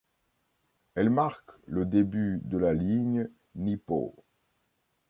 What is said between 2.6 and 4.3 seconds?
ligne Nippō.